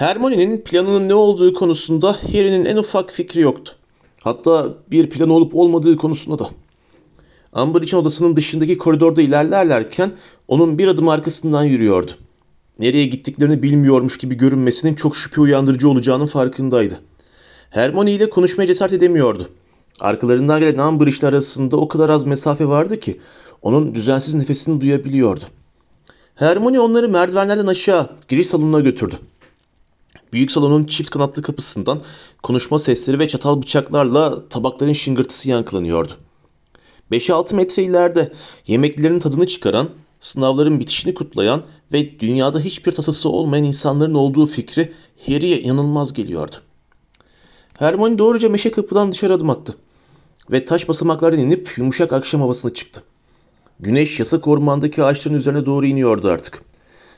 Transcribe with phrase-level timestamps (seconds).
[0.00, 3.72] Hermione'nin planının ne olduğu konusunda Harry'nin en ufak fikri yoktu.
[4.22, 6.50] Hatta bir plan olup olmadığı konusunda da.
[7.62, 10.12] Umbridge'in odasının dışındaki koridorda ilerlerlerken
[10.48, 12.10] onun bir adım arkasından yürüyordu.
[12.78, 17.00] Nereye gittiklerini bilmiyormuş gibi görünmesinin çok şüphe uyandırıcı olacağının farkındaydı.
[17.70, 19.48] Hermione ile konuşmaya cesaret edemiyordu.
[20.00, 23.20] Arkalarından gelen Umbridge arasında o kadar az mesafe vardı ki
[23.62, 25.44] onun düzensiz nefesini duyabiliyordu.
[26.34, 29.18] Hermione onları merdivenlerden aşağı giriş salonuna götürdü.
[30.32, 32.00] Büyük salonun çift kanatlı kapısından
[32.42, 36.12] konuşma sesleri ve çatal bıçaklarla tabakların şıngırtısı yankılanıyordu.
[37.12, 38.32] 5-6 metre ileride
[38.66, 39.88] yemeklerin tadını çıkaran,
[40.20, 44.92] sınavların bitişini kutlayan ve dünyada hiçbir tasası olmayan insanların olduğu fikri
[45.26, 46.56] Harry'e yanılmaz geliyordu.
[47.78, 49.76] Hermione doğruca meşe kapıdan dışarı adım attı
[50.50, 53.02] ve taş basamaklardan inip yumuşak akşam havasına çıktı.
[53.80, 56.62] Güneş yasak ormandaki ağaçların üzerine doğru iniyordu artık.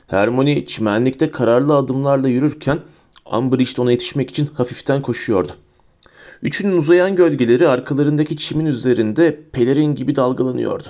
[0.07, 2.79] Hermione çimenlikte kararlı adımlarla yürürken
[3.25, 5.51] Umbridge ona yetişmek için hafiften koşuyordu.
[6.41, 10.87] Üçünün uzayan gölgeleri arkalarındaki çimin üzerinde pelerin gibi dalgalanıyordu.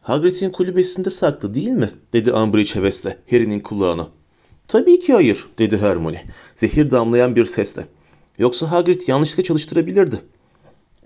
[0.00, 1.90] Hagrid'in kulübesinde saklı değil mi?
[2.12, 4.08] dedi Umbridge hevesle Harry'nin kulağına.
[4.68, 7.86] Tabii ki hayır dedi Hermione zehir damlayan bir sesle.
[8.38, 10.20] Yoksa Hagrid yanlışlıkla çalıştırabilirdi.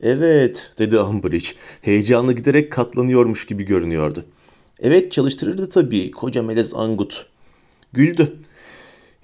[0.02, 1.48] Evet dedi Umbridge
[1.80, 4.24] heyecanlı giderek katlanıyormuş gibi görünüyordu.
[4.80, 7.26] Evet çalıştırırdı tabii koca melez angut.
[7.92, 8.36] Güldü.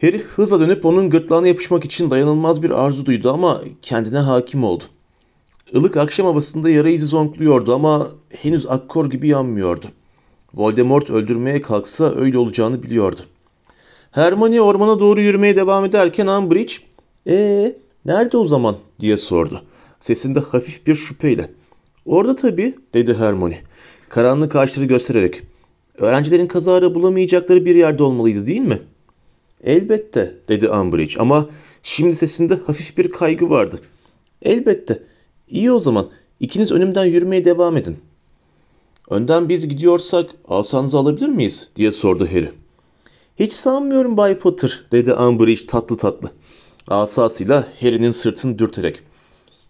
[0.01, 4.85] Harry hızla dönüp onun gırtlağına yapışmak için dayanılmaz bir arzu duydu ama kendine hakim oldu.
[5.73, 9.87] Ilık akşam havasında yara izi zonkluyordu ama henüz akkor gibi yanmıyordu.
[10.55, 13.21] Voldemort öldürmeye kalksa öyle olacağını biliyordu.
[14.11, 16.75] Hermione ormana doğru yürümeye devam ederken Umbridge,
[17.27, 19.63] ''Ee, nerede o zaman?'' diye sordu.
[20.01, 21.51] Sesinde hafif bir şüpheyle.
[22.07, 23.59] ''Orada tabii'' dedi Hermione.
[24.09, 25.43] Karanlık ağaçları göstererek.
[25.99, 28.98] ''Öğrencilerin kazara bulamayacakları bir yerde olmalıydı değil mi?''
[29.65, 31.49] ''Elbette'' dedi Umbridge ama
[31.83, 33.81] şimdi sesinde hafif bir kaygı vardı.
[34.43, 35.03] ''Elbette.
[35.49, 36.09] İyi o zaman.
[36.41, 37.99] İkiniz önümden yürümeye devam edin.''
[39.11, 42.51] ''Önden biz gidiyorsak alsanızı alabilir miyiz?'' diye sordu Harry.
[43.41, 46.31] ''Hiç sanmıyorum Bay Potter'' dedi Umbridge tatlı tatlı.
[46.89, 49.01] Asasıyla Harry'nin sırtını dürterek.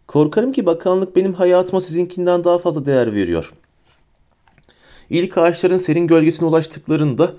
[0.07, 3.53] ''Korkarım ki bakanlık benim hayatıma sizinkinden daha fazla değer veriyor.''
[5.11, 7.33] İlk ağaçların serin gölgesine ulaştıklarında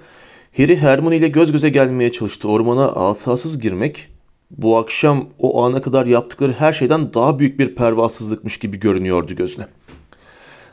[0.58, 2.48] Harry Hermione ile göz göze gelmeye çalıştı.
[2.48, 4.10] Ormana asasız girmek
[4.52, 9.66] bu akşam o ana kadar yaptıkları her şeyden daha büyük bir pervasızlıkmış gibi görünüyordu gözüne.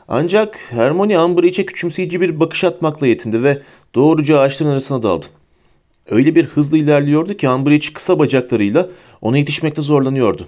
[0.07, 3.61] Ancak Hermione Umbridge'e küçümseyici bir bakış atmakla yetindi ve
[3.95, 5.25] doğruca ağaçların arasına daldı.
[6.09, 8.89] Öyle bir hızlı ilerliyordu ki Umbridge kısa bacaklarıyla
[9.21, 10.47] ona yetişmekte zorlanıyordu.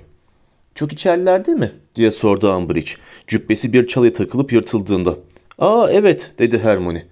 [0.76, 2.92] ''Çok içerlerde mi?'' diye sordu Umbridge.
[3.28, 5.16] Cübbesi bir çalıya takılıp yırtıldığında.
[5.60, 7.06] ''Aa evet'' dedi Hermione.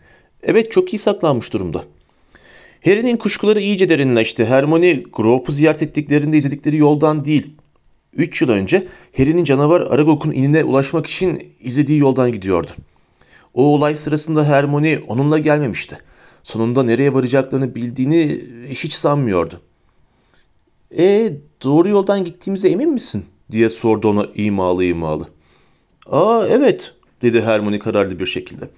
[0.43, 1.96] ''Evet çok iyi saklanmış durumda.''
[2.87, 4.45] Harry'nin kuşkuları iyice derinleşti.
[4.45, 7.51] Hermione Grove'u ziyaret ettiklerinde izledikleri yoldan değil.
[8.13, 8.87] Üç yıl önce
[9.17, 12.71] Harry'nin canavar Aragog'un inine ulaşmak için izlediği yoldan gidiyordu.
[13.53, 15.97] O olay sırasında Hermione onunla gelmemişti.
[16.43, 19.61] Sonunda nereye varacaklarını bildiğini hiç sanmıyordu.
[20.97, 21.33] E
[21.63, 23.25] doğru yoldan gittiğimize emin misin?
[23.51, 25.27] diye sordu ona imalı imalı.
[26.05, 28.69] Aa evet dedi Hermione kararlı bir şekilde.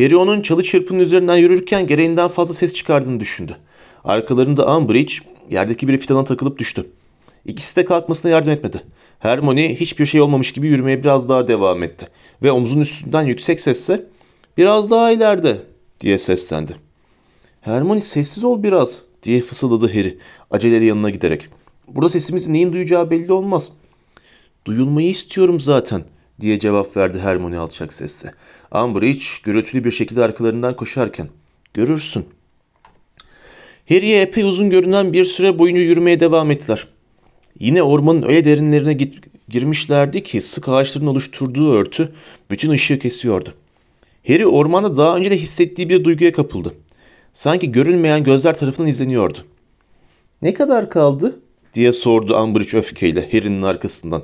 [0.00, 3.56] Harry onun çalı çırpının üzerinden yürürken gereğinden fazla ses çıkardığını düşündü.
[4.04, 5.14] Arkalarında Umbridge
[5.50, 6.86] yerdeki bir fidana takılıp düştü.
[7.46, 8.82] İkisi de kalkmasına yardım etmedi.
[9.18, 12.08] Hermione hiçbir şey olmamış gibi yürümeye biraz daha devam etti.
[12.42, 14.02] Ve omzun üstünden yüksek sesle
[14.58, 15.62] ''Biraz daha ileride''
[16.00, 16.76] diye seslendi.
[17.60, 20.18] ''Hermione sessiz ol biraz'' diye fısıldadı Harry
[20.50, 21.48] aceleyle yanına giderek.
[21.88, 23.72] ''Burada sesimizi neyin duyacağı belli olmaz.''
[24.66, 26.04] ''Duyulmayı istiyorum zaten.''
[26.40, 28.34] Diye cevap verdi Hermione alçak sesle.
[28.84, 31.28] Umbridge gürültülü bir şekilde arkalarından koşarken.
[31.74, 32.26] Görürsün.
[33.88, 36.86] Harry'e epey uzun görünen bir süre boyunca yürümeye devam ettiler.
[37.58, 39.14] Yine ormanın öyle derinlerine git
[39.48, 42.12] girmişlerdi ki sık ağaçların oluşturduğu örtü
[42.50, 43.54] bütün ışığı kesiyordu.
[44.26, 46.74] Harry ormanda daha önce de hissettiği bir duyguya kapıldı.
[47.32, 49.38] Sanki görülmeyen gözler tarafından izleniyordu.
[50.42, 51.40] ''Ne kadar kaldı?''
[51.74, 54.22] diye sordu Umbridge öfkeyle Harry'nin arkasından.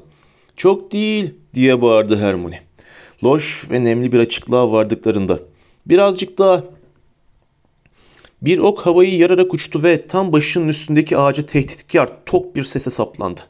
[0.56, 2.60] ''Çok değil'' diye bağırdı Hermione.
[3.24, 5.40] Loş ve nemli bir açıklığa vardıklarında.
[5.86, 6.64] Birazcık daha.
[8.42, 13.40] Bir ok havayı yararak uçtu ve tam başının üstündeki ağaca tehditkar tok bir sese saplandı.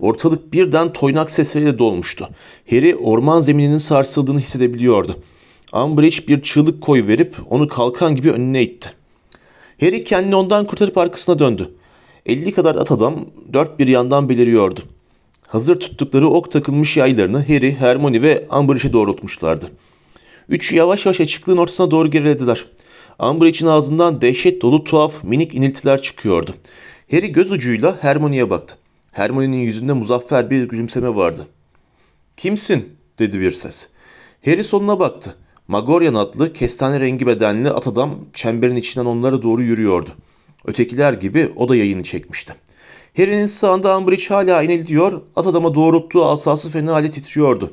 [0.00, 2.28] Ortalık birden toynak sesleriyle dolmuştu.
[2.70, 5.22] Harry orman zemininin sarsıldığını hissedebiliyordu.
[5.74, 8.92] Umbridge bir çığlık koy verip onu kalkan gibi önüne itti.
[9.80, 11.70] Harry kendini ondan kurtarıp arkasına döndü.
[12.26, 14.80] Elli kadar at adam dört bir yandan beliriyordu.
[15.52, 19.70] Hazır tuttukları ok takılmış yaylarını Harry, Hermione ve Umbridge'e doğrultmuşlardı.
[20.48, 22.66] Üçü yavaş yavaş açıklığın ortasına doğru gerilediler.
[23.18, 26.54] Umbridge'in ağzından dehşet dolu tuhaf minik iniltiler çıkıyordu.
[27.10, 28.76] Harry göz ucuyla Hermione'ye baktı.
[29.10, 31.46] Hermione'nin yüzünde muzaffer bir gülümseme vardı.
[32.36, 32.96] Kimsin?
[33.18, 33.88] dedi bir ses.
[34.44, 35.36] Harry sonuna baktı.
[35.68, 40.10] Magorian adlı kestane rengi bedenli at adam çemberin içinden onlara doğru yürüyordu.
[40.64, 42.54] Ötekiler gibi o da yayını çekmişti.
[43.16, 47.72] Harry'nin sağında Umbridge hala iniltiyor, at adama doğrulttuğu asası fena halde titriyordu.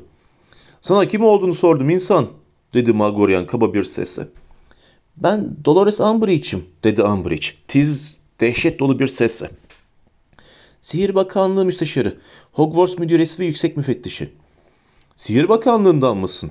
[0.80, 2.28] Sana kim olduğunu sordum insan,
[2.74, 4.28] dedi Magorian kaba bir sesle.
[5.16, 9.50] Ben Dolores Umbridge'im, dedi Umbridge, tiz, dehşet dolu bir sesle.
[10.80, 12.18] Sihir Bakanlığı Müsteşarı,
[12.52, 14.32] Hogwarts Müdüresi ve Yüksek Müfettişi.
[15.16, 16.50] Sihir Bakanlığından mısın?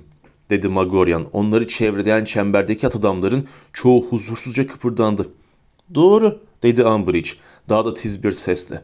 [0.49, 1.25] dedi Magorian.
[1.33, 5.29] Onları çevreleyen çemberdeki at adamların çoğu huzursuzca kıpırdandı.
[5.95, 7.29] Doğru, dedi Umbridge
[7.69, 8.81] daha da tiz bir sesle.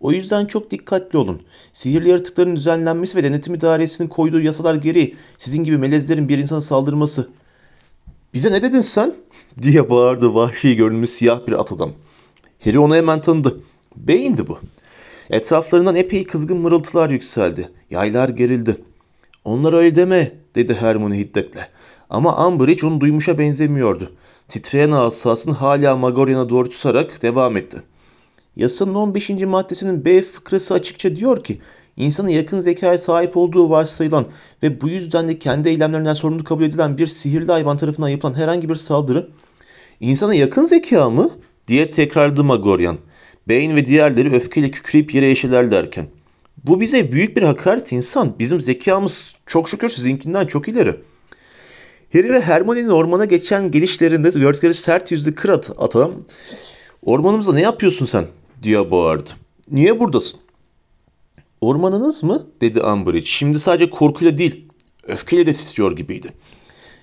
[0.00, 1.42] O yüzden çok dikkatli olun.
[1.72, 7.28] Sihirli yaratıkların düzenlenmesi ve denetim idaresinin koyduğu yasalar gereği sizin gibi melezlerin bir insana saldırması.
[8.34, 9.14] Bize ne dedin sen?
[9.62, 11.92] diye bağırdı vahşi görünümlü siyah bir at adam.
[12.64, 13.60] Harry onu hemen tanıdı.
[13.96, 14.58] Beyindi bu.
[15.30, 17.68] Etraflarından epey kızgın mırıltılar yükseldi.
[17.90, 18.76] Yaylar gerildi.
[19.44, 21.68] Onlar öyle deme dedi Hermione hiddetle.
[22.10, 24.12] Ama Umbridge onu duymuşa benzemiyordu.
[24.48, 27.82] Titreyen asasını hala Magorian'a doğru tutarak devam etti.
[28.58, 29.30] Yasanın 15.
[29.30, 31.60] maddesinin B fıkrası açıkça diyor ki
[31.96, 34.26] insanın yakın zekaya sahip olduğu varsayılan
[34.62, 38.68] ve bu yüzden de kendi eylemlerinden sorumlu kabul edilen bir sihirli hayvan tarafından yapılan herhangi
[38.68, 39.28] bir saldırı
[40.00, 41.30] insana yakın zeka mı?
[41.68, 42.98] diye tekrarladı Magorian.
[43.48, 46.06] Bane ve diğerleri öfkeyle kükreyip yere eşeler derken.
[46.64, 48.34] Bu bize büyük bir hakaret insan.
[48.38, 50.96] Bizim zekamız çok şükür sizinkinden çok ileri.
[52.12, 56.12] Harry ve Hermione'nin ormana geçen gelişlerinde gördükleri sert yüzlü kır at adam
[57.02, 58.26] Ormanımızda ne yapıyorsun sen?
[58.62, 59.30] Diye bağırdı.
[59.70, 60.40] Niye buradasın?
[61.60, 62.46] Ormanınız mı?
[62.60, 63.26] dedi Umbridge.
[63.26, 64.68] Şimdi sadece korkuyla değil,
[65.06, 66.32] öfkeyle de titriyor gibiydi.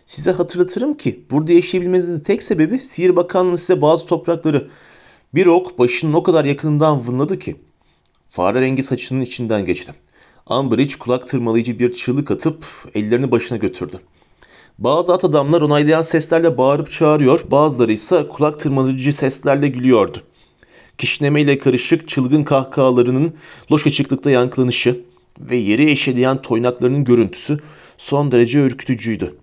[0.06, 4.68] Size hatırlatırım ki burada yaşayabilmenizin tek sebebi Sihir Bakanlığı size bazı toprakları
[5.36, 7.56] bir ok başının o kadar yakınından vınladı ki
[8.28, 9.94] fare rengi saçının içinden geçti.
[10.50, 12.66] Umbridge kulak tırmalayıcı bir çığlık atıp
[12.96, 14.00] ellerini başına götürdü.
[14.80, 20.22] Bazı at adamlar onaylayan seslerle bağırıp çağırıyor, bazıları ise kulak tırmalayıcı seslerle gülüyordu.
[20.97, 23.33] Kişnemeyle karışık çılgın kahkahalarının
[23.71, 25.01] loş açıklıkta yankılanışı
[25.39, 27.59] ve yeri eşeleyen toynaklarının görüntüsü
[27.97, 29.36] son derece ürkütücüydü.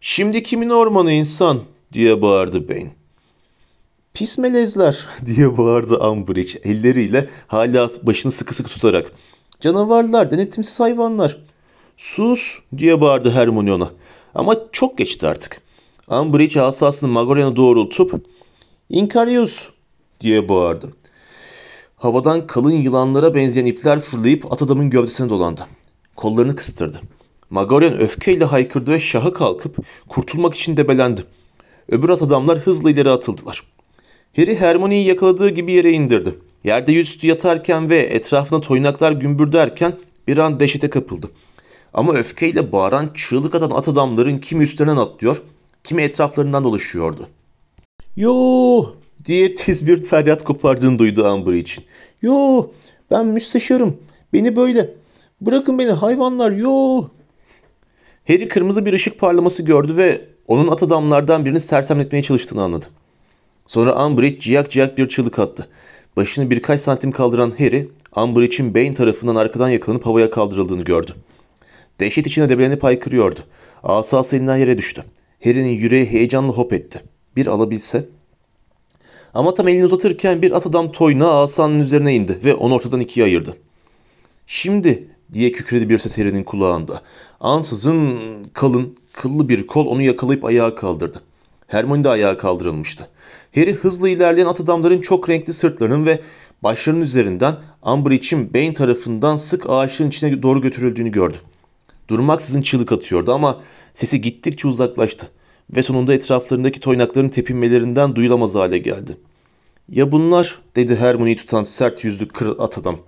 [0.00, 1.62] Şimdi kimin ormanı insan
[1.92, 2.90] diye bağırdı Bane.
[4.14, 9.12] Pis melezler diye bağırdı Umbridge elleriyle hala başını sıkı sıkı tutarak.
[9.60, 11.38] Canavarlar, denetimsiz hayvanlar.
[11.96, 13.84] Sus diye bağırdı Hermione.
[14.34, 15.60] Ama çok geçti artık.
[16.08, 18.26] Umbridge asasını Magorian'a doğrultup
[18.88, 19.68] Inkarius
[20.20, 20.92] diye bağırdı.
[21.96, 25.66] Havadan kalın yılanlara benzeyen ipler fırlayıp at adamın gövdesine dolandı.
[26.16, 27.00] Kollarını kıstırdı.
[27.50, 29.76] Magorian öfkeyle haykırdı ve şahı kalkıp
[30.08, 31.24] kurtulmak için debelendi.
[31.88, 33.62] Öbür at adamlar hızla ileri atıldılar.
[34.36, 36.38] Harry Hermione'yi yakaladığı gibi yere indirdi.
[36.64, 39.96] Yerde yüzüstü yatarken ve etrafına toynaklar gümbürderken
[40.28, 41.30] bir an dehşete kapıldı.
[41.94, 45.42] Ama öfkeyle bağıran, çığlık atan at adamların kimi üstlerinden atlıyor,
[45.84, 47.28] kimi etraflarından dolaşıyordu.
[48.16, 48.86] Yo
[49.26, 51.84] diye tiz bir feryat kopardığını duydu Amber için.
[52.22, 52.66] Yo
[53.10, 53.96] ben müsteşarım.
[54.32, 54.94] Beni böyle.
[55.40, 57.04] Bırakın beni hayvanlar yo.
[58.28, 62.86] Harry kırmızı bir ışık parlaması gördü ve onun at adamlardan birini sersemletmeye çalıştığını anladı.
[63.66, 65.68] Sonra Umbridge ciyak ciyak bir çığlık attı.
[66.16, 71.14] Başını birkaç santim kaldıran Harry, Umbridge'in Bane tarafından arkadan yakalanıp havaya kaldırıldığını gördü.
[72.00, 73.40] Dehşet içine debelenip haykırıyordu.
[73.82, 75.04] Asası elinden yere düştü.
[75.44, 77.00] Harry'nin yüreği heyecanla hop etti.
[77.36, 78.08] Bir alabilse.
[79.34, 83.26] Ama tam elini uzatırken bir at adam toyna asanın üzerine indi ve onu ortadan ikiye
[83.26, 83.56] ayırdı.
[84.46, 87.02] Şimdi diye kükredi bir ses Harry'nin kulağında.
[87.40, 88.18] Ansızın
[88.52, 91.22] kalın, kıllı bir kol onu yakalayıp ayağa kaldırdı.
[91.66, 93.08] Hermione de ayağa kaldırılmıştı.
[93.54, 96.20] Harry hızlı ilerleyen at adamların çok renkli sırtlarının ve
[96.62, 101.36] başlarının üzerinden Umbridge'in Bane tarafından sık ağaçların içine doğru götürüldüğünü gördü.
[102.08, 103.60] Durmaksızın çığlık atıyordu ama
[103.94, 105.30] sesi gittikçe uzaklaştı
[105.76, 109.16] ve sonunda etraflarındaki toynakların tepinmelerinden duyulamaz hale geldi.
[109.88, 112.98] Ya bunlar dedi Hermione'yi tutan sert yüzlü kır at adam.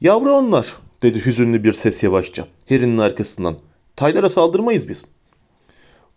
[0.00, 3.56] Yavru onlar dedi hüzünlü bir ses yavaşça Harry'nin arkasından.
[3.96, 5.04] Taylara saldırmayız biz.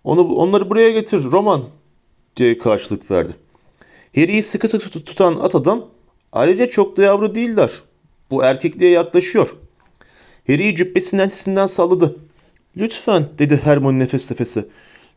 [0.04, 1.64] Onu, onları buraya getir Roman
[2.36, 3.34] diye karşılık verdi.
[4.16, 5.86] Harry'i sıkı sıkı tutan at adam
[6.32, 7.72] ayrıca çok da yavru değiller.
[8.32, 9.56] Bu erkekliğe yaklaşıyor.
[10.48, 12.16] Harry'i cübbesinden sesinden salladı.
[12.78, 14.66] Lütfen dedi Hermione nefes nefese.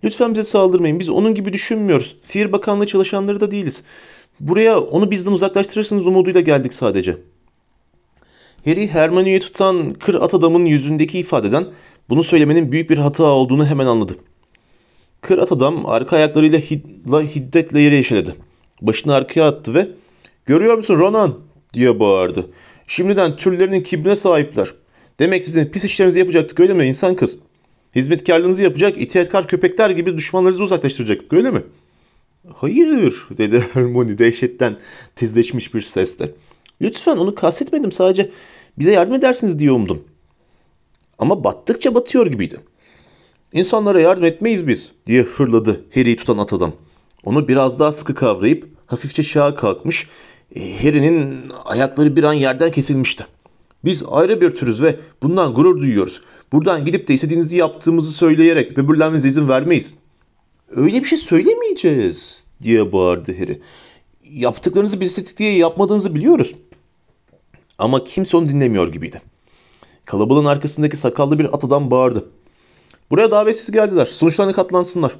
[0.04, 1.00] Lütfen bize saldırmayın.
[1.00, 2.16] Biz onun gibi düşünmüyoruz.
[2.21, 3.83] Sihir Bakanlığı çalışanları da değiliz.
[4.40, 7.16] Buraya onu bizden uzaklaştırırsınız umuduyla geldik sadece.
[8.64, 11.66] Harry Hermione'yi tutan kır at adamın yüzündeki ifadeden
[12.09, 14.16] bunu söylemenin büyük bir hata olduğunu hemen anladı.
[15.21, 18.35] Kır at adam arka ayaklarıyla hid- hiddetle yere eşeledi.
[18.83, 19.88] Başını arkaya attı ve
[20.47, 21.38] ''Görüyor musun Ronan?''
[21.75, 22.47] diye bağırdı.
[22.87, 24.69] ''Şimdiden türlerinin kibrine sahipler.
[25.19, 27.38] Demek sizin pis işlerinizi yapacaktık öyle mi insan kız?
[27.95, 31.65] Hizmetkarlığınızı yapacak, itaatkar köpekler gibi düşmanlarınızı uzaklaştıracaktık öyle mi?''
[32.55, 34.77] ''Hayır'' dedi Hermione dehşetten
[35.17, 36.31] tizleşmiş bir sesle.
[36.83, 38.31] ''Lütfen onu kastetmedim sadece
[38.79, 40.05] bize yardım edersiniz diye umdum.''
[41.21, 42.57] Ama battıkça batıyor gibiydi.
[43.53, 46.73] İnsanlara yardım etmeyiz biz diye hırladı Harry'i tutan at adam.
[47.25, 50.09] Onu biraz daha sıkı kavrayıp hafifçe şaha kalkmış.
[50.55, 53.27] e, Harry'nin ayakları bir an yerden kesilmişti.
[53.85, 56.21] Biz ayrı bir türüz ve bundan gurur duyuyoruz.
[56.53, 59.95] Buradan gidip de istediğinizi yaptığımızı söyleyerek böbürlenmenize izin vermeyiz.
[60.71, 63.61] Öyle bir şey söylemeyeceğiz diye bağırdı Harry.
[64.31, 66.55] Yaptıklarınızı biz istedik diye yapmadığınızı biliyoruz.
[67.79, 69.23] Ama kimse onu dinlemiyor gibiydi.
[70.05, 72.29] Kalabalığın arkasındaki sakallı bir at adam bağırdı.
[73.11, 74.07] Buraya davetsiz geldiler.
[74.07, 75.17] Sonuçlarına katlansınlar.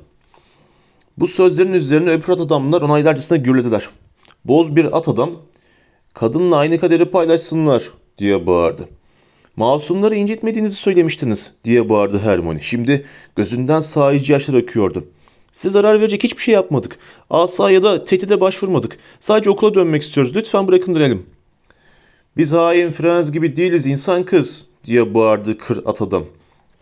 [1.19, 3.89] Bu sözlerin üzerine öpür at adamlar onaylarcasına gürlediler.
[4.45, 5.31] Boz bir at adam
[6.15, 7.91] kadınla aynı kaderi paylaşsınlar
[8.21, 8.89] diye bağırdı.
[9.57, 12.61] Masumları incitmediğinizi söylemiştiniz diye bağırdı Hermione.
[12.61, 13.05] Şimdi
[13.37, 15.05] gözünden sahici yaşlar akıyordu.
[15.53, 16.99] Size zarar verecek hiçbir şey yapmadık.
[17.31, 18.99] Asa ya da tehdide başvurmadık.
[19.21, 20.37] Sadece okula dönmek istiyoruz.
[20.37, 21.27] Lütfen bırakın dönelim.
[22.37, 26.25] Biz hain Frens gibi değiliz insan kız diye bağırdı kır at adam.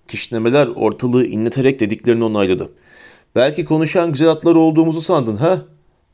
[0.09, 2.73] Kişnemeler ortalığı inleterek dediklerini onayladı.
[3.35, 5.63] Belki konuşan güzel atlar olduğumuzu sandın ha?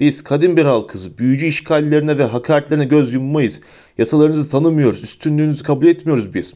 [0.00, 1.18] Biz kadim bir halkız.
[1.18, 3.60] Büyücü işgallerine ve hakaretlerine göz yummayız.
[3.98, 5.02] Yasalarınızı tanımıyoruz.
[5.02, 6.54] Üstünlüğünüzü kabul etmiyoruz biz.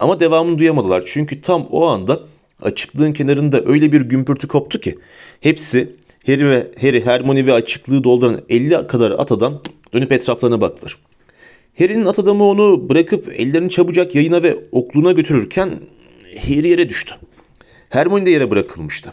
[0.00, 1.02] Ama devamını duyamadılar.
[1.06, 2.20] Çünkü tam o anda
[2.62, 4.98] açıklığın kenarında öyle bir gümbürtü koptu ki
[5.40, 9.62] hepsi Harry ve Harry, Hermione ve açıklığı dolduran 50 kadar at adam
[9.94, 10.96] dönüp etraflarına baktılar.
[11.78, 15.80] Harry'nin at adamı onu bırakıp ellerini çabucak yayına ve okluğuna götürürken
[16.46, 17.14] Harry yere düştü.
[17.88, 19.12] Hermione de yere bırakılmıştı.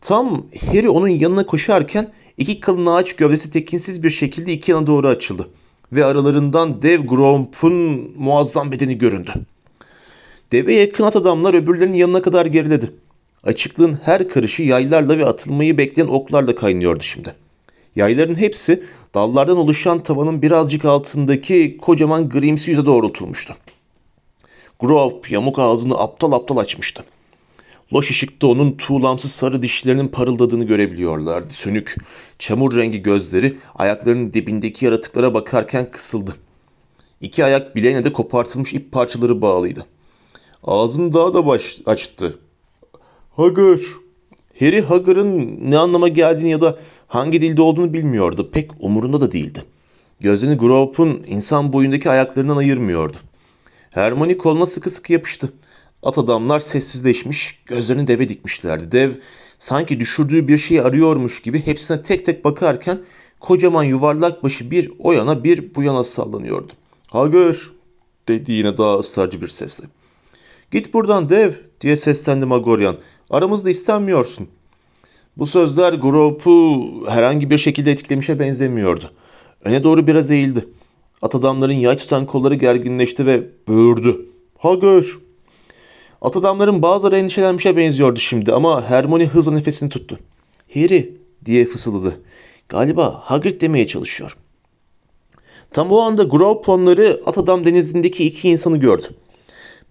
[0.00, 5.08] Tam Harry onun yanına koşarken iki kalın ağaç gövdesi tekinsiz bir şekilde iki yana doğru
[5.08, 5.48] açıldı.
[5.92, 7.72] Ve aralarından dev Gromp'un
[8.18, 9.32] muazzam bedeni göründü.
[10.52, 12.90] Deve yakın at adamlar öbürlerinin yanına kadar geriledi.
[13.44, 17.34] Açıklığın her karışı yaylarla ve atılmayı bekleyen oklarla kaynıyordu şimdi.
[17.96, 18.82] Yayların hepsi
[19.14, 23.56] dallardan oluşan tavanın birazcık altındaki kocaman grimsi yüze doğrultulmuştu.
[24.80, 27.04] Grove yamuk ağzını aptal aptal açmıştı.
[27.92, 31.54] Loş ışıkta onun tuğlamsı sarı dişlerinin parıldadığını görebiliyorlardı.
[31.54, 31.96] Sönük,
[32.38, 36.36] çamur rengi gözleri ayaklarının dibindeki yaratıklara bakarken kısıldı.
[37.20, 39.86] İki ayak bileğine de kopartılmış ip parçaları bağlıydı.
[40.64, 42.38] Ağzını daha da baş açtı.
[43.36, 43.86] Hagır.
[44.58, 48.50] Harry Hagır'ın ne anlama geldiğini ya da hangi dilde olduğunu bilmiyordu.
[48.52, 49.64] Pek umurunda da değildi.
[50.20, 53.16] Gözlerini Grove'un insan boyundaki ayaklarından ayırmıyordu.
[53.90, 55.52] Hermione koluna sıkı sıkı yapıştı.
[56.02, 58.92] At adamlar sessizleşmiş, gözlerini deve dikmişlerdi.
[58.92, 59.10] Dev
[59.58, 63.00] sanki düşürdüğü bir şeyi arıyormuş gibi hepsine tek tek bakarken
[63.40, 66.72] kocaman yuvarlak başı bir o yana bir bu yana sallanıyordu.
[67.10, 67.72] Hagır
[68.28, 69.84] dedi yine daha ısrarcı bir sesle.
[70.70, 72.96] Git buradan dev diye seslendi Magoryan.
[73.30, 74.48] Aramızda istenmiyorsun.
[75.36, 79.10] Bu sözler Grove'u herhangi bir şekilde etkilemişe benzemiyordu.
[79.64, 80.68] Öne doğru biraz eğildi.
[81.22, 84.26] At adamların yay tutan kolları gerginleşti ve böğürdü.
[84.58, 85.18] Hagır.
[86.22, 90.18] At adamların bazıları endişelenmişe benziyordu şimdi ama Hermione hızla nefesini tuttu.
[90.74, 92.20] Harry diye fısıldadı.
[92.68, 94.36] Galiba Hagrid demeye çalışıyor.
[95.70, 99.06] Tam o anda Grove ponları at adam denizindeki iki insanı gördü.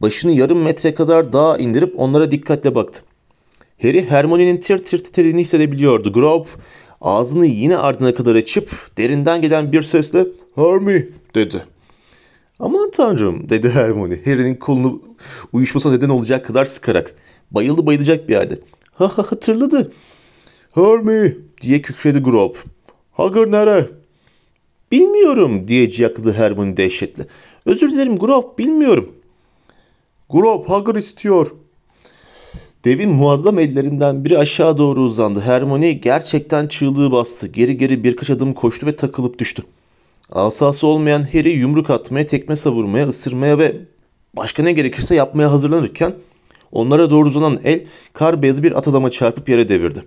[0.01, 3.01] Başını yarım metre kadar daha indirip onlara dikkatle baktı.
[3.81, 6.13] Harry Hermione'nin tir tir titrediğini hissedebiliyordu.
[6.13, 6.47] Grove
[7.01, 11.65] ağzını yine ardına kadar açıp derinden gelen bir sesle Hermione dedi.
[12.59, 15.01] Aman tanrım dedi Hermione Harry'nin kolunu
[15.53, 17.15] uyuşmasına neden olacak kadar sıkarak.
[17.51, 18.59] Bayıldı bayılacak bir halde.
[18.93, 19.91] Ha ha hatırladı.
[20.75, 22.53] Hermione diye kükredi Grove.
[23.11, 23.89] Hagrid nere?
[24.91, 27.27] Bilmiyorum diye ciyakladı Hermione dehşetle.
[27.65, 29.15] Özür dilerim Grove bilmiyorum.
[30.29, 31.51] Grove Hagrid istiyor.
[32.85, 35.41] Devin muazzam ellerinden biri aşağı doğru uzandı.
[35.41, 37.47] Hermione gerçekten çığlığı bastı.
[37.47, 39.63] Geri geri birkaç adım koştu ve takılıp düştü.
[40.31, 43.75] Asası olmayan Harry yumruk atmaya, tekme savurmaya, ısırmaya ve
[44.37, 46.13] başka ne gerekirse yapmaya hazırlanırken
[46.71, 50.03] onlara doğru uzanan el kar beyazı bir at adama çarpıp yere devirdi.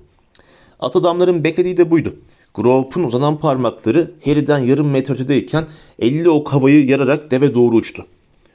[0.81, 2.17] At adamların beklediği de buydu.
[2.55, 5.67] Grove'un uzanan parmakları Harry'den yarım metre ötedeyken
[5.99, 8.07] 50 ok havayı yararak deve doğru uçtu.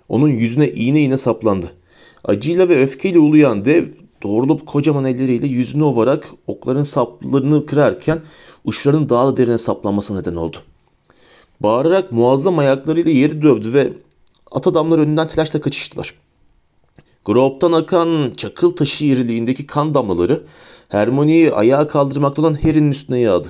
[0.09, 1.71] Onun yüzüne iğne iğne saplandı.
[2.23, 3.85] Acıyla ve öfkeyle uluyan dev
[4.23, 8.21] doğrulup kocaman elleriyle yüzünü ovarak okların saplarını kırarken
[8.65, 10.57] uçların daha da derine saplanmasına neden oldu.
[11.59, 13.93] Bağırarak muazzam ayaklarıyla yeri dövdü ve
[14.51, 16.13] at adamlar önünden telaşla kaçıştılar.
[17.25, 20.43] Grove'dan akan çakıl taşı iriliğindeki kan damlaları
[20.89, 23.47] Hermione'yi ayağa kaldırmakta olan Harry'nin üstüne yağdı.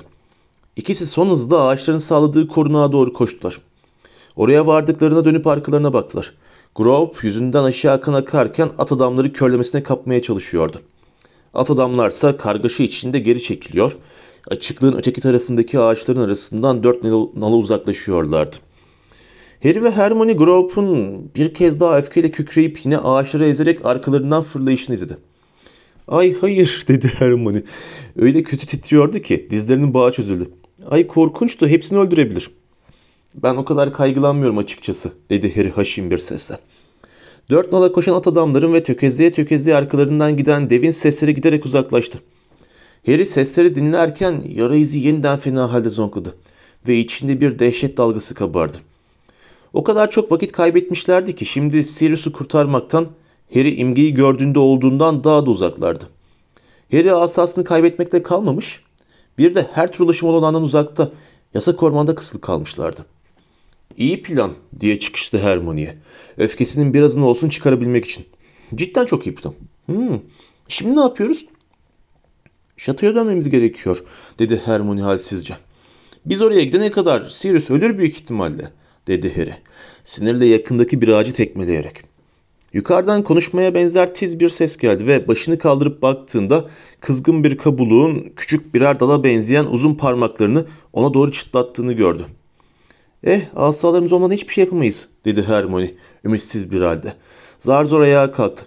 [0.76, 3.58] İkisi son hızda ağaçların sağladığı korunağa doğru koştular.
[4.36, 6.34] Oraya vardıklarına dönüp arkalarına baktılar.
[6.74, 10.80] Grove yüzünden aşağı kan akarken at adamları körlemesine kapmaya çalışıyordu.
[11.54, 13.96] At adamlarsa kargaşa içinde geri çekiliyor,
[14.50, 17.04] açıklığın öteki tarafındaki ağaçların arasından dört
[17.36, 18.56] nala uzaklaşıyorlardı.
[19.62, 25.16] Harry ve Hermione Grove'un bir kez daha öfkeyle kükreyip yine ağaçları ezerek arkalarından fırlayışını izledi.
[26.08, 27.62] Ay hayır dedi Hermione.
[28.16, 30.50] Öyle kötü titriyordu ki dizlerinin bağı çözüldü.
[30.86, 32.50] Ay korkunçtu hepsini öldürebilir.
[33.34, 36.58] Ben o kadar kaygılanmıyorum açıkçası dedi Harry haşin bir sesle.
[37.50, 42.18] Dört nala koşan at adamların ve tökezleye tökezleye arkalarından giden devin sesleri giderek uzaklaştı.
[43.06, 46.36] Harry sesleri dinlerken yara izi yeniden fena halde zonkladı
[46.88, 48.78] ve içinde bir dehşet dalgası kabardı.
[49.72, 53.08] O kadar çok vakit kaybetmişlerdi ki şimdi Sirius'u kurtarmaktan
[53.54, 56.04] Harry imgeyi gördüğünde olduğundan daha da uzaklardı.
[56.92, 58.80] Harry asasını kaybetmekle kalmamış,
[59.38, 61.10] bir de her tür ulaşım olanağından uzakta,
[61.54, 63.06] yasak ormanda kısılı kalmışlardı.
[63.96, 65.98] İyi plan diye çıkıştı Hermione'ye.
[66.38, 68.26] Öfkesinin birazını olsun çıkarabilmek için.
[68.74, 69.54] Cidden çok iyi plan.
[69.86, 70.20] Hmm.
[70.68, 71.46] Şimdi ne yapıyoruz?
[72.76, 74.04] Şatoya dönmemiz gerekiyor
[74.38, 75.56] dedi Hermione halsizce.
[76.26, 78.70] Biz oraya gidene kadar Sirius ölür büyük ihtimalle
[79.10, 79.54] dedi Harry.
[80.04, 82.02] Sinirle yakındaki bir ağacı tekmeleyerek.
[82.72, 86.68] Yukarıdan konuşmaya benzer tiz bir ses geldi ve başını kaldırıp baktığında
[87.00, 92.22] kızgın bir kabuluğun küçük birer dala benzeyen uzun parmaklarını ona doğru çıtlattığını gördü.
[93.24, 95.90] Eh asalarımız olmadan hiçbir şey yapamayız dedi Hermione
[96.24, 97.14] ümitsiz bir halde.
[97.58, 98.66] Zar zor ayağa kalktı.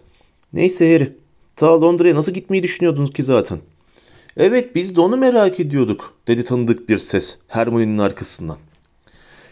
[0.54, 1.14] Neyse Harry
[1.56, 3.60] ta Londra'ya nasıl gitmeyi düşünüyordunuz ki zaten?
[4.38, 8.58] Evet biz de onu merak ediyorduk dedi tanıdık bir ses Hermione'nin arkasından.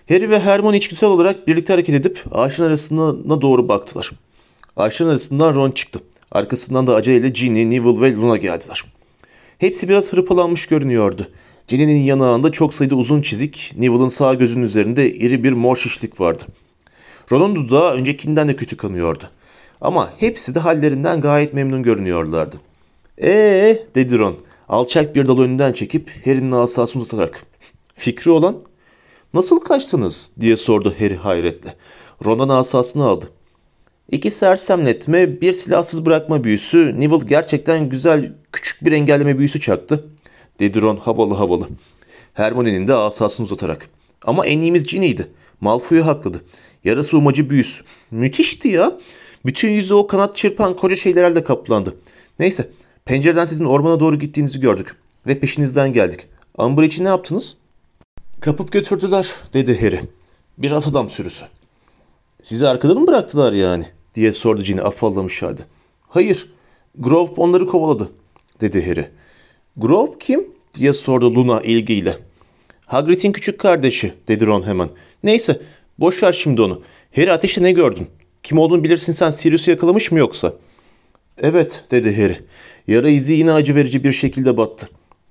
[0.09, 4.11] Harry ve Hermione içgüdüsel olarak birlikte hareket edip ağaçın arasına doğru baktılar.
[4.77, 5.99] Ağaçların arasından Ron çıktı.
[6.31, 8.83] Arkasından da aceleyle Ginny, Neville ve Luna geldiler.
[9.57, 11.27] Hepsi biraz hırpalanmış görünüyordu.
[11.67, 16.43] Ginny'nin yanağında çok sayıda uzun çizik, Neville'ın sağ gözünün üzerinde iri bir mor şişlik vardı.
[17.31, 19.23] Ron'un dudağı öncekinden de kötü kanıyordu.
[19.81, 22.57] Ama hepsi de hallerinden gayet memnun görünüyorlardı.
[23.21, 24.37] Ee dedi Ron,
[24.69, 27.43] alçak bir dal önünden çekip Harry'nin asasını uzatarak.
[27.95, 28.57] Fikri olan,
[29.33, 31.75] nasıl kaçtınız diye sordu Harry hayretle.
[32.25, 33.29] Ron'dan asasını aldı.
[34.11, 40.05] İki sersemletme, bir silahsız bırakma büyüsü, Neville gerçekten güzel küçük bir engelleme büyüsü çaktı,
[40.59, 41.67] dedi Ron havalı havalı.
[42.33, 43.87] Hermione'nin de asasını uzatarak.
[44.25, 45.27] Ama en iyimiz Ginny'ydi.
[45.61, 46.41] Malfoy'u hakladı.
[46.83, 47.83] Yarası umacı büyüsü.
[48.11, 48.99] Müthişti ya.
[49.45, 51.95] Bütün yüzü o kanat çırpan koca şeylerle kaplandı.
[52.39, 52.69] Neyse,
[53.05, 54.95] pencereden sizin ormana doğru gittiğinizi gördük.
[55.27, 56.27] Ve peşinizden geldik.
[56.83, 57.57] İçin ne yaptınız?
[58.41, 59.99] Kapıp götürdüler, dedi Harry.
[60.57, 61.45] Bir at adam sürüsü.
[62.41, 63.85] Sizi arkada mı bıraktılar yani?
[64.15, 65.61] diye sordu Ginny afallamış halde.
[66.09, 66.51] Hayır,
[66.97, 68.11] Grove onları kovaladı,
[68.61, 69.07] dedi Harry.
[69.77, 70.47] Grove kim?
[70.73, 72.17] diye sordu Luna ilgiyle.
[72.85, 74.89] Hagrid'in küçük kardeşi, dedi Ron hemen.
[75.23, 75.61] Neyse,
[75.99, 76.81] boş ver şimdi onu.
[77.15, 78.07] Harry ateşte ne gördün?
[78.43, 80.53] Kim olduğunu bilirsin sen Sirius'u yakalamış mı yoksa?
[81.41, 82.41] Evet, dedi Harry.
[82.87, 84.89] Yara izi yine acı verici bir şekilde battı.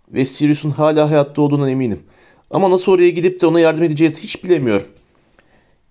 [0.08, 2.02] Ve Sirius'un hala hayatta olduğundan eminim.
[2.50, 4.86] Ama nasıl oraya gidip de ona yardım edeceğiz hiç bilemiyorum.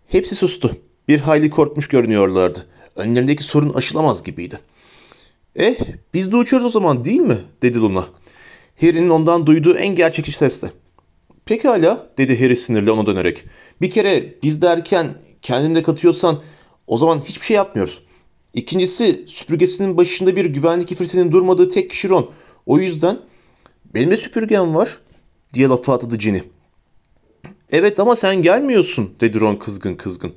[0.07, 0.77] Hepsi sustu.
[1.07, 2.65] Bir hayli korkmuş görünüyorlardı.
[2.95, 4.59] Önlerindeki sorun aşılamaz gibiydi.
[5.55, 5.75] Eh
[6.13, 7.37] biz de uçuyoruz o zaman değil mi?
[7.61, 8.05] dedi Luna.
[8.81, 10.71] Harry'nin ondan duyduğu en gerçekçi sesle.
[11.45, 13.45] Pekala dedi Harry sinirle ona dönerek.
[13.81, 16.41] Bir kere biz derken kendini de katıyorsan
[16.87, 18.01] o zaman hiçbir şey yapmıyoruz.
[18.53, 22.31] İkincisi süpürgesinin başında bir güvenlik ifritinin durmadığı tek kişi Ron.
[22.65, 23.19] O yüzden
[23.93, 24.99] benim de süpürgem var
[25.53, 26.39] diye lafa atladı Ginny.
[27.71, 30.33] Evet ama sen gelmiyorsun dedi Ron kızgın kızgın.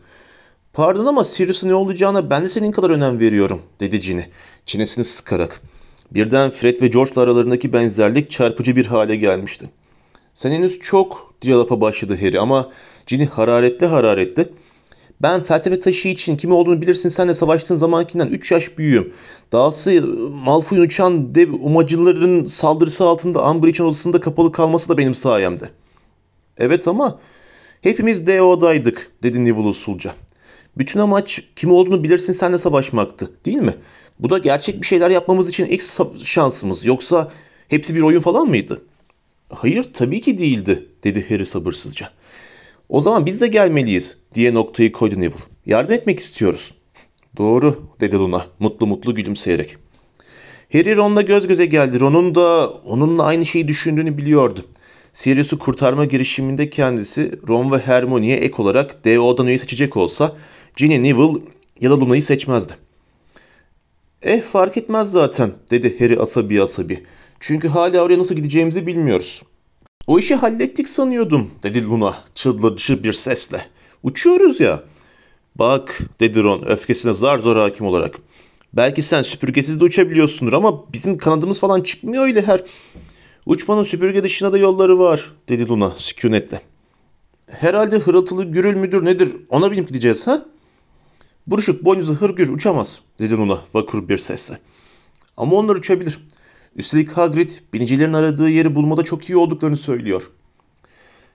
[0.72, 4.22] Pardon ama Sirius'un ne olacağına ben de senin kadar önem veriyorum dedi Ginny
[4.66, 5.60] çenesini sıkarak.
[6.10, 9.70] Birden Fred ve George'la aralarındaki benzerlik çarpıcı bir hale gelmişti.
[10.34, 12.70] Sen henüz çok diye lafa başladı Harry ama
[13.06, 14.48] Ginny hararetli hararetli.
[15.22, 19.12] Ben felsefe taşı için kim olduğunu bilirsin sen de savaştığın zamankinden 3 yaş büyüğüm.
[19.52, 20.02] Dahası
[20.44, 25.68] Malfoy'un uçan dev umacıların saldırısı altında Umbridge'in odasında kapalı kalması da benim sayemde.
[26.58, 27.18] Evet ama
[27.80, 30.14] hepimiz DO'daydık dedi Neville usulca.
[30.78, 33.74] Bütün amaç kim olduğunu bilirsin senle savaşmaktı değil mi?
[34.18, 35.82] Bu da gerçek bir şeyler yapmamız için ilk
[36.24, 37.30] şansımız yoksa
[37.68, 38.82] hepsi bir oyun falan mıydı?
[39.48, 42.10] Hayır tabii ki değildi dedi Harry sabırsızca.
[42.92, 45.42] O zaman biz de gelmeliyiz diye noktayı koydu Neville.
[45.66, 46.74] Yardım etmek istiyoruz.
[47.36, 49.76] Doğru dedi Luna mutlu mutlu gülümseyerek.
[50.72, 52.00] Harry Ron'la göz göze geldi.
[52.00, 54.66] Ron'un da onunla aynı şeyi düşündüğünü biliyordu.
[55.12, 60.36] Sirius'u kurtarma girişiminde kendisi Ron ve Hermione'ye ek olarak DO'dan üye seçecek olsa
[60.76, 61.38] Ginny Neville
[61.80, 62.72] ya da Luna'yı seçmezdi.
[64.22, 67.02] Eh fark etmez zaten dedi Harry asabi asabi.
[67.40, 69.42] Çünkü hala oraya nasıl gideceğimizi bilmiyoruz.
[70.06, 73.66] O işi hallettik sanıyordum dedi Luna çıldırıcı bir sesle.
[74.02, 74.82] Uçuyoruz ya.
[75.54, 78.14] Bak dedi Ron öfkesine zar zor hakim olarak.
[78.72, 82.60] Belki sen süpürgesiz de uçabiliyorsundur ama bizim kanadımız falan çıkmıyor öyle her.
[83.46, 86.60] Uçmanın süpürge dışına da yolları var dedi Luna sükunetle.
[87.46, 90.46] Herhalde hırıltılı gürül müdür nedir ona binip gideceğiz ha?
[91.46, 94.58] Buruşuk boynuzu hırgür uçamaz dedi Luna vakur bir sesle.
[95.36, 96.18] Ama onlar uçabilir.
[96.76, 100.30] Üstelik Hagrid binicilerin aradığı yeri bulmada çok iyi olduklarını söylüyor.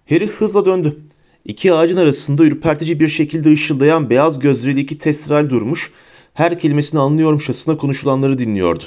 [0.09, 0.97] Harry hızla döndü.
[1.45, 5.91] İki ağacın arasında ürpertici bir şekilde ışıldayan beyaz gözleriyle iki testral durmuş,
[6.33, 8.83] her kelimesini anlıyormuşçasına konuşulanları dinliyordu.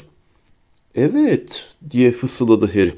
[0.94, 2.96] Evet diye fısıldadı Harry.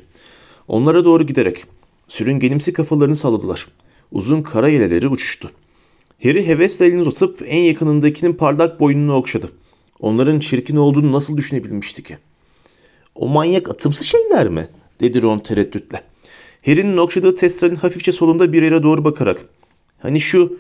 [0.69, 1.65] Onlara doğru giderek.
[2.09, 3.67] Sürüngenimsi kafalarını salladılar.
[4.13, 5.51] Uzun kara yeleleri uçuştu.
[6.23, 9.53] Harry hevesle elini uzatıp en yakınındakinin parlak boynunu okşadı.
[10.01, 12.19] Onların çirkin olduğunu nasıl düşünebilmişti ki?
[13.15, 14.69] O manyak atımsı şeyler mi?
[15.01, 16.03] dedi Ron tereddütle.
[16.67, 19.41] Harry'nin okşadığı testralin hafifçe solunda bir yere doğru bakarak.
[19.99, 20.59] Hani şu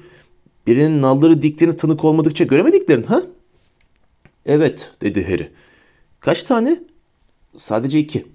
[0.66, 3.22] birinin nalları diktiğini tanık olmadıkça göremediklerin ha?
[4.46, 5.50] Evet dedi Harry.
[6.20, 6.80] Kaç tane?
[7.54, 8.26] Sadece iki.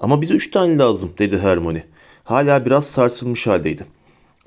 [0.00, 1.84] Ama bize üç tane lazım dedi Hermione.
[2.24, 3.86] Hala biraz sarsılmış haldeydi.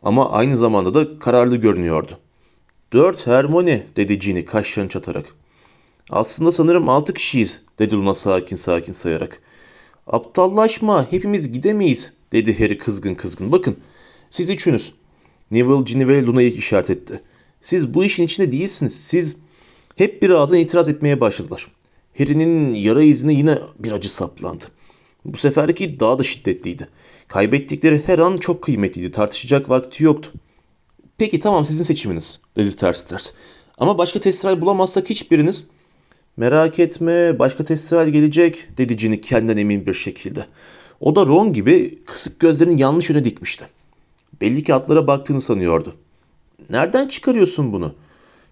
[0.04, 2.18] Ama aynı zamanda da kararlı görünüyordu.
[2.94, 5.26] Dört Hermione dedi Ginny kaşlarını çatarak.
[6.10, 9.42] Aslında sanırım altı kişiyiz dedi Luna sakin sakin sayarak.
[10.08, 13.52] Aptallaşma hepimiz gidemeyiz dedi Harry kızgın kızgın.
[13.52, 13.78] Bakın
[14.30, 14.94] siz üçünüz.
[15.52, 17.22] Neville, Ginny ve Luna'yı işaret etti.
[17.62, 18.96] Siz bu işin içinde değilsiniz.
[18.96, 19.38] Siz
[19.96, 21.68] hep bir ağızdan itiraz etmeye başladılar.
[22.18, 24.64] Harry'nin yara izine yine bir acı saplandı.
[25.26, 26.88] Bu seferki daha da şiddetliydi.
[27.28, 29.12] Kaybettikleri her an çok kıymetliydi.
[29.12, 30.32] Tartışacak vakti yoktu.
[31.18, 33.32] Peki tamam sizin seçiminiz dedi ters ters.
[33.78, 35.68] Ama başka testral bulamazsak hiçbiriniz
[36.38, 40.46] Merak etme başka testral gelecek dedi Ginny kendinden emin bir şekilde.
[41.00, 43.68] O da Ron gibi kısık gözlerini yanlış yöne dikmişti.
[44.42, 45.96] Belli ki atlara baktığını sanıyordu.
[46.70, 47.96] Nereden çıkarıyorsun bunu?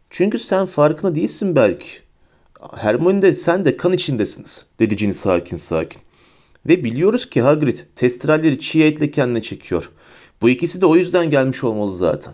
[0.10, 1.88] Çünkü sen farkında değilsin belki.
[2.76, 6.02] Hermione de sen de kan içindesiniz dedi Ginny sakin sakin.
[6.68, 9.92] Ve biliyoruz ki Hagrid testralleri çiğ etle kendine çekiyor.
[10.42, 12.34] Bu ikisi de o yüzden gelmiş olmalı zaten.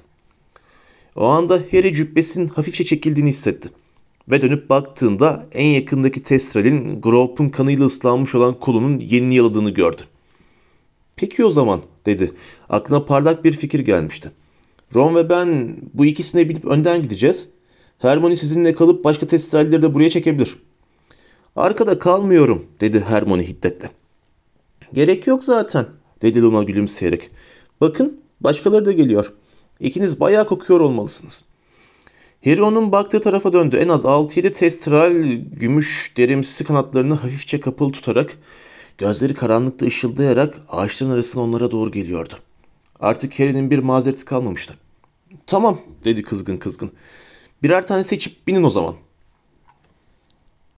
[1.16, 3.70] O anda Harry cübbesinin hafifçe çekildiğini hissetti.
[4.30, 10.02] Ve dönüp baktığında en yakındaki testralin Grop'un kanıyla ıslanmış olan kolunun yenini yaladığını gördü.
[11.16, 12.34] Peki o zaman dedi.
[12.70, 14.32] Aklına parlak bir fikir gelmişti.
[14.96, 17.50] Ron ve ben bu ikisine binip önden gideceğiz.
[17.98, 20.56] Hermione sizinle kalıp başka testralleri de buraya çekebilir.
[21.56, 23.90] Arkada kalmıyorum dedi Hermione hiddetle.
[24.94, 25.86] Gerek yok zaten
[26.22, 27.30] dedi Luna gülümseyerek.
[27.82, 29.34] Bakın başkaları da geliyor.
[29.80, 31.44] İkiniz bayağı kokuyor olmalısınız.
[32.46, 33.78] Harry onun baktığı tarafa döndü.
[33.78, 35.14] En az 6-7 testral
[35.52, 38.38] gümüş derimsi kanatlarını hafifçe kapalı tutarak
[38.98, 42.34] gözleri karanlıkta ışıldayarak ağaçların arasında onlara doğru geliyordu.
[43.00, 44.74] Artık Harry'nin bir mazereti kalmamıştı.
[45.48, 46.92] Tamam dedi kızgın kızgın.
[47.64, 48.96] Birer tane seçip binin o zaman.